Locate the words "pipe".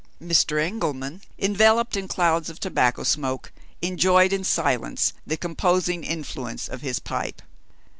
6.97-7.39